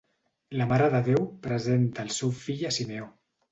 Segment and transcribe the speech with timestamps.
[0.61, 3.15] La Mare de Déu presenta el seu fill a Simeó.